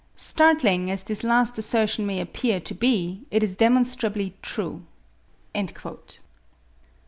[0.15, 4.81] Startling as this last assertion may appear to be, it is demonstrably true."